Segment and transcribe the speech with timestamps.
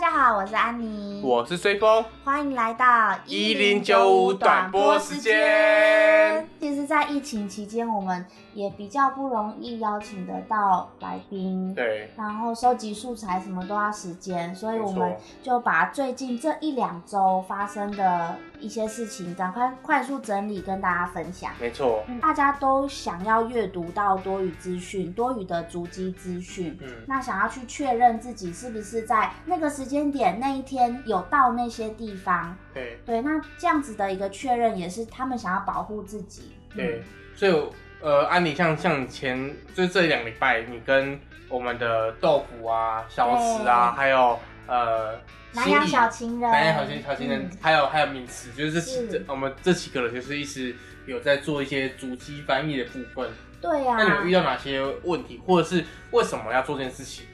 [0.00, 6.48] 家好，我是安妮，我是追风，欢迎来到一零九五短播时间。
[6.58, 8.24] 其实，在疫情期间，我们
[8.54, 21.52] 也比较不容易邀请得到来宾，对，然后收集素材什么都要时间，所以我们就把最近这一两周发生的一些事情，赶快快速整理跟大家分享。
[21.60, 32.98] 没错，大家都想要阅读到多语资讯、多语的足迹资讯，嗯，那想要去确认自己是不是在那个时间点、那一天有到那些地方，对。
[33.04, 36.52] 对，那这样子的一个确认也是他们想要保护自己。
[36.74, 37.02] 对，
[37.34, 37.52] 所以
[38.00, 45.20] 呃，安妮像像前就是这两个礼拜，你跟我们的豆腐啊、小池啊，对还有呃
[45.52, 50.74] 南洋小情人，南洋小情小情人嗯，还有还有敏慈，就是这这我们这几个人就是一直
[51.06, 53.28] 有在做一些主机翻译的部分。
[53.60, 57.26] 对呀、那你们遇到哪些问题，或者是为什么要做这件事情？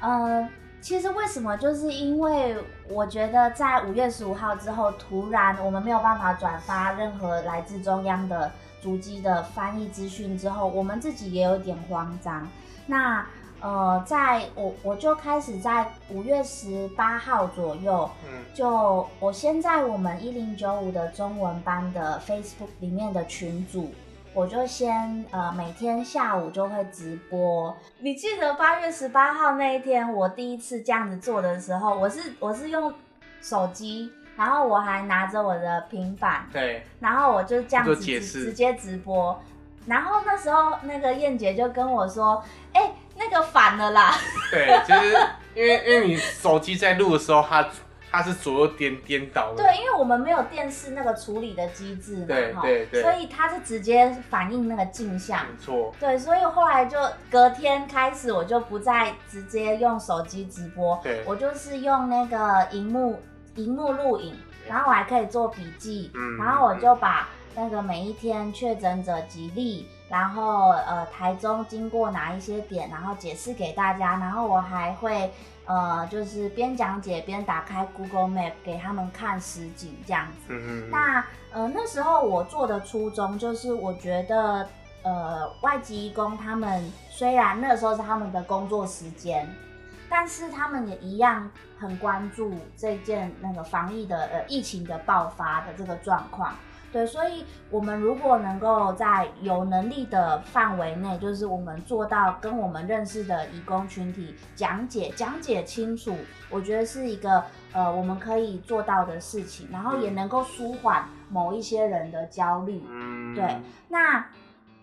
[0.00, 0.48] 呃，
[0.80, 1.56] 其实为什么？
[1.56, 2.56] 就是因为
[2.88, 12.48] 我觉得在五月十五号之后，突然我们没有办法转发任何来自中央的足迹的翻译资讯之后，我们自己也有点慌张。
[12.86, 13.24] 那
[13.60, 23.92] 呃，在我我就开始在五月十八号左右，嗯，就我先在我们一零九五的中文班的 Facebook 里面的群组，
[24.32, 27.76] 我就先呃每天下午就会直播。
[27.98, 32.92] 你记得八月十八号那一天，我第一次这样子做的时候，我是我是用
[33.40, 39.38] 手机，然后我还拿着我的平板，对，然后我就这样子直直接直播。
[39.86, 42.40] 然后那时候那个燕姐就跟我说
[42.72, 44.14] ：“哎、那个反了啦。”
[44.52, 45.16] 对，就是
[45.54, 47.66] 因为因为你手机在录的时候，它
[48.10, 49.62] 它是左右颠颠倒的。
[49.62, 53.02] 对，因为我们没有电视那个处理的机制嘛，对对对。
[53.02, 55.46] 所以它是直接反映那个镜像。
[55.46, 56.98] 没错，对，所以后来就
[57.30, 61.22] 隔天开始，我就不再直接用手机直播，对。
[61.26, 63.20] 我就是用那个荧幕
[63.54, 64.34] 荧幕录影，
[64.68, 75.32] 然后我还可以做笔记，嗯然后我就把那个每一天确诊者几例，然后呃台中经过哪一些点，然后解释给大家，然后我还会
[75.66, 80.48] 呃就是边讲解边打开 Google Map 给他们看实景这样子。
[80.48, 84.68] 嗯嗯嗯，那呃那时候我做的初衷就是，我觉得
[85.04, 89.48] 呃外籍义工他们虽然那时候是他们的工作时间，
[90.08, 96.52] 但是他们也一样很关注这件那个防疫的呃疫情的爆发的这个状况。
[96.92, 106.16] 对，所以我们如果能够在有能力的范围内，就是我们做到跟我们认识的义工群体讲解讲解清楚，
[106.50, 112.82] 我觉得是一个呃我们可以做到的事情，然后也能够舒缓某一些人的焦虑。
[112.88, 114.26] 嗯，对那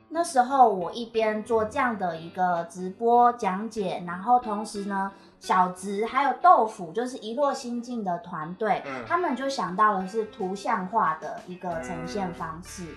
[0.09, 9.05] 那时候我一边做这样的一个直播讲解，然后同时呢，小植还有豆腐，就是一落心境的团队，嗯。
[9.07, 12.87] 他们就想到了是图像化的一个呈现方式。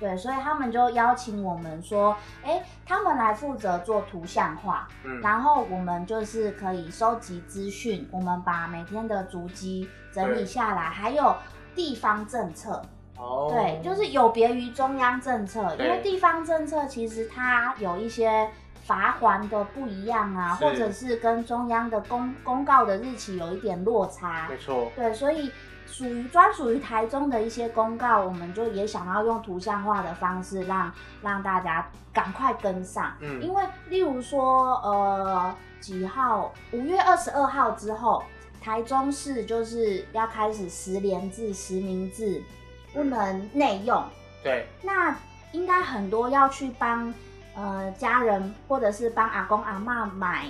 [0.00, 11.34] 对，所以他们就邀请我们说，哎，他们来负责做图像化，嗯，然后我们就是可以收集资讯，我们把每天的足迹整理下来，还有
[11.74, 12.80] 地方政策，
[13.16, 18.48] 哦，对，就是有别于中央政策，因为地方政策其实它有一些
[18.88, 24.48] 罚还的不一样啊，或者是跟中央的公公告的日期有一点落差。
[24.48, 25.52] 没，错，对，所以
[25.86, 30.90] 属于专属于台中的一些公告，我们就也想要用图像化的方式让
[31.20, 33.42] 让大家赶快跟上，嗯。
[33.42, 38.24] 因为例如说呃几号，五月二十二号之后，
[38.58, 42.42] 台中市就是要开始实联制、实名制，
[42.94, 44.02] 不能内用。
[44.42, 45.14] 对，那
[45.52, 47.12] 应该很多要去帮
[47.58, 50.46] 呃家人或者是帮阿公阿妈买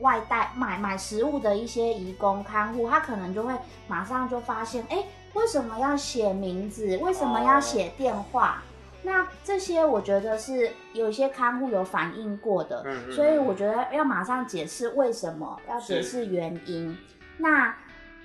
[0.00, 3.54] 外带买买食物的一些义工看护，他可能就会
[3.88, 6.98] 马上就发现，哎，为什么要写名字？
[6.98, 8.62] 为什么要写电话？
[9.02, 16.94] 那这些我觉得是有一些看护有反映过的，嗯嗯所以我觉得要马上解释为什么，要解释原因。
[17.38, 17.74] 那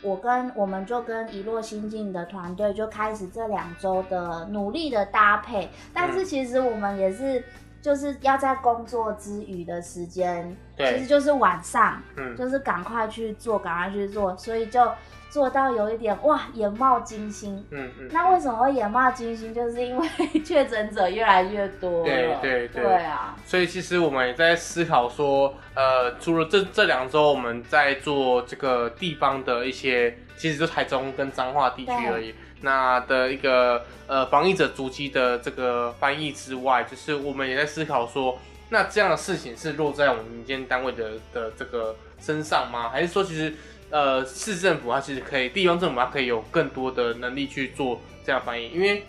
[0.02, 7.42] 我跟我们就跟一落心境的团队就开始这两周的努力的搭配，但是其实我们也是
[7.86, 14.92] 就是要在工作之余的时间，其实，就是晚上，嗯，就是赶快去做，赶快去做，所以就
[15.30, 17.64] 做到有一点哇眼冒金星。
[17.70, 19.54] 嗯嗯，那为什么会眼冒金星？
[19.54, 20.08] 就是因为
[20.44, 22.04] 确诊者越来越多。
[22.04, 32.34] 对对对对啊，所以其实我们也在思考说，呃，除了这这两周我们在做这个地方的一些，其实就台中跟彰化地区而已。
[32.62, 38.40] 那的一个呃防疫者足迹的这个翻译之外，就是我们也在思考说，
[38.70, 42.90] 那这样的事情是落在我们民间单位的的这个身上吗？
[42.90, 43.54] 还是说其实？
[43.92, 49.06] 呃市政府它其实可以，地方政府它可以有更多的能力去做这样翻译，因为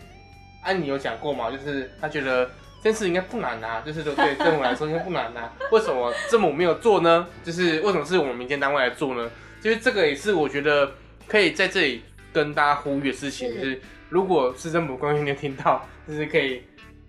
[0.62, 2.44] 安妮有讲过嘛，就是他觉得
[2.82, 7.26] 这件事应该不难啊，就是说对政府来说应该不难啊，为什么政府没有做呢？
[7.42, 9.28] 就是为什么是我们民间单位来做呢？
[9.62, 10.92] 就是这个也是我觉得
[11.28, 12.02] 可以在这里
[12.32, 16.62] 跟大家呼吁的事情，是就是如果市政府官员听到，就是可以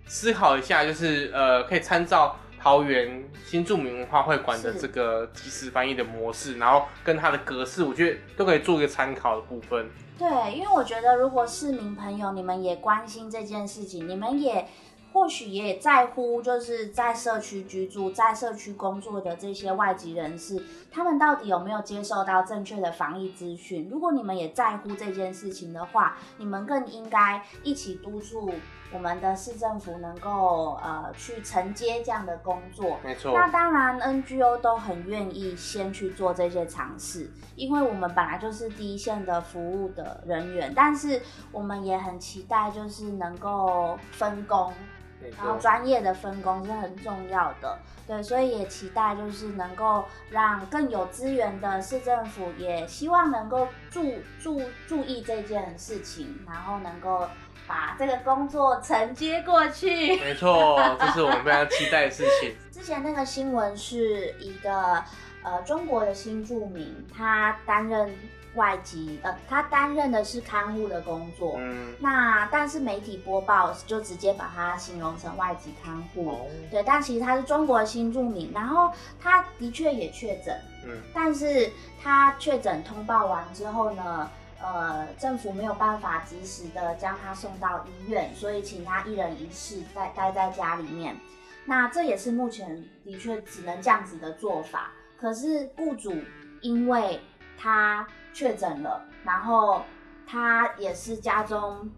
[0.06, 2.36] 思考一下，就是呃可以参照。
[2.60, 9.88] 桃园新著名文化会馆的是这个即时翻译的模式，然后跟它的格式，我觉得都可以做一个参考的部分。
[10.18, 14.66] 对，因为我觉得如果市民朋友你们也关心这件事情，你们也
[15.12, 23.88] 或许也在乎，就是在社区居住、在社区工作的这些外籍人士，他们到底有没有接受到正确的防疫资讯？
[23.90, 28.52] 如果你们也在乎这件事情的话，你们更应该一起督促
[28.92, 32.98] 我们的市政府能够呃去承接这样的工作。
[33.02, 41.20] 没错，那当然，NGO 都很愿意先去做这些尝试，因为我们本来就是第一线的服务的人员，但是
[41.52, 44.97] 我们也很期待，就是能够分工，没
[45.36, 47.78] 然后错，专业的分工是很重要的。
[48.06, 57.28] 对，所以也期待就是能够让更有资源的市政府，也希望能够注注注意这件事情，然后能够
[57.66, 60.16] 把这个工作承接过去。
[60.20, 62.54] 没错，这是我们非常期待的事情。
[62.72, 65.04] 之前那个新闻是一个
[65.42, 68.16] 呃中国的新住民，他担任
[68.54, 71.56] 外籍，呃，他担任的是看护的工作。
[71.58, 76.30] 嗯，那但是媒体播报就直接把他形容成外籍看护。
[76.30, 81.70] 哦，对，但其实他是中国的新住民，然后他的确也确诊，嗯，但是
[82.02, 84.30] 他确诊通报完之后呢，
[84.60, 91.16] 呃，政府没有办法及时的将他送到医院，所以请他一人一室在待在家里面。
[91.64, 94.90] 那这也是目前的确只能这样子的做法。
[95.20, 96.14] 可是雇主
[96.62, 97.20] 因为
[97.58, 99.82] 他确诊了，然后
[100.26, 101.90] 他也是家中，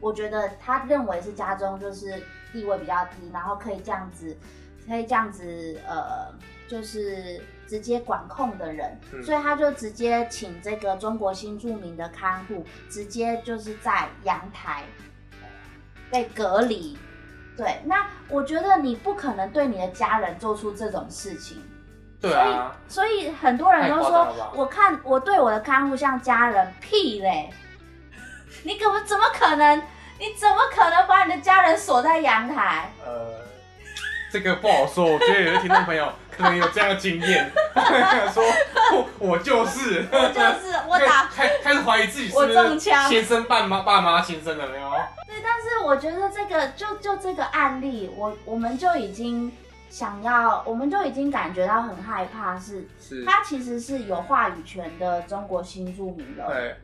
[0.00, 2.22] 我觉得他认为是家中就是
[2.52, 4.36] 地位比较低，然后可以这样子，
[4.86, 6.32] 可以这样子，呃，
[6.68, 14.84] 就是直接管控的人，嗯所以他就直接请这个中国新著名的看护，直接就是在阳台
[16.10, 16.98] 被隔离。
[17.56, 21.62] 对，那我觉得你不可能对你的家人做出这种事情，
[22.20, 27.50] 对啊，所以很多人都说我看我对我的看护像家人，屁嘞！
[28.64, 29.82] 你怎么怎么可能？
[30.18, 32.92] 你怎么可能把你的家人锁在阳台？
[33.06, 33.40] 呃，
[34.30, 37.50] 这个不好说，我觉得有些听众朋友 可能有这样的经验，
[38.34, 38.44] 说
[38.92, 44.90] 我我就是，我就是我打开开始怀疑自己是我不是中枪先生爸妈爸妈亲生的没有？
[45.26, 49.50] 对，但是我觉得这个就就这个案例，我我们就已经
[49.90, 56.46] 想要，我们就已经感觉到很害怕是，是，他其实是有话语权的中国新住民的。
[56.46, 56.76] 对，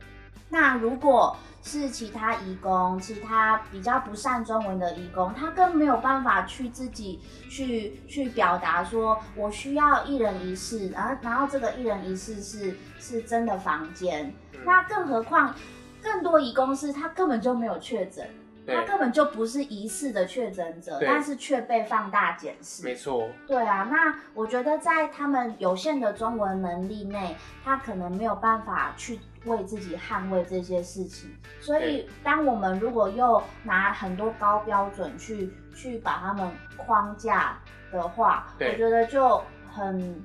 [0.49, 7.19] 那如果是其他移工，其他比较不善中文的移工，他更没有办法去自己
[7.49, 14.27] 去去表达说，我需要一人一室，然后然后这个一人一室是是真的房间。
[14.53, 15.55] 嗯那更何况
[16.01, 18.27] 更多移工是他根本就没有确诊，
[18.75, 22.83] 他，根本就不是疑似的确诊者，但是却被放大检视。
[22.83, 31.29] 没错，对啊，那我觉得在他们有限的中文能力内，他可能没有办法去为自己捍卫这些事情。
[31.61, 37.57] 所以，当我们如果又拿很多高标准去去把他们框架
[37.91, 39.41] 的话，我觉得就
[39.71, 40.23] 很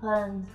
[0.00, 0.46] 很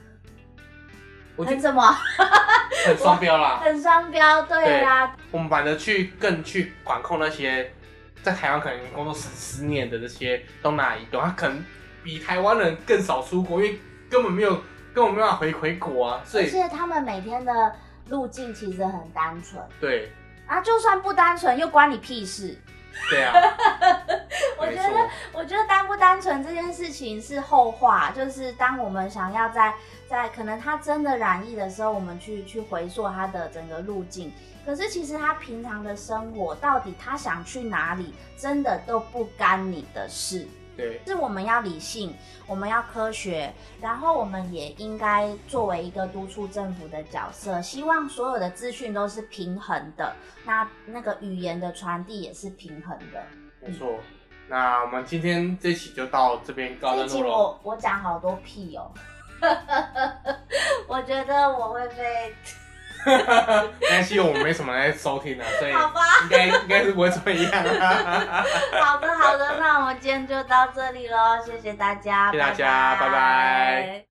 [1.35, 1.81] 我觉得很什么
[2.85, 3.61] 很双标啦。
[3.63, 7.71] 很双标，对啊，我们反而去更去管控那些
[8.21, 11.63] 在台湾可能工作十十年的这些东南亚移动，他可能
[12.03, 14.55] 比台湾人更少出国，因为根本没有
[14.93, 17.75] 根本没办法回回国啊，所以而且他们每天的
[18.09, 20.11] 路径其实很单纯对
[20.47, 22.57] 啊，就算不单纯，又关你屁事。
[23.09, 23.33] 对啊，
[24.57, 29.73] 我觉得，我觉得单不单纯这件事情是后话，就是当我们想要在
[30.09, 34.31] 在可能他真的染疫的时候，我们去去回溯他的整个路径。
[34.65, 40.47] 可是其实他平常的生活，到底他想去哪里，真的都不干你的事。
[40.75, 42.13] 对是我们要理性，
[42.47, 50.15] 我们要科学，然后我们也应该作为一个督促政府的角色，希望所有的资讯都是平衡的，
[50.45, 53.23] 那那个语言的传递也是平衡的。
[53.61, 53.99] 没错。
[54.47, 57.37] 那我们今天这期就到这边告这一段落了。
[57.37, 58.91] 我我讲好多屁哦，
[60.87, 62.31] 我觉得我会被，
[63.05, 68.43] 没关系，我们没什么来收听的，所以应该应该是不会怎么样啊。
[68.81, 74.03] 好的好的，那我们今天就到这里喽，谢谢大家，谢谢大家拜拜